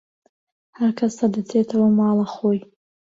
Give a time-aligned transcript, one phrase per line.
[0.77, 2.59] هەرکەسە دەچێتەوە ماڵەخۆی